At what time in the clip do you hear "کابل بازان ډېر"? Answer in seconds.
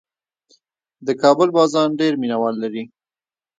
1.21-2.13